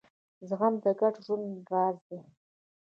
زغم 0.47 0.73
د 0.83 0.85
ګډ 0.99 1.13
ژوند 1.25 1.47
راز 1.71 1.97
دی. 2.07 2.19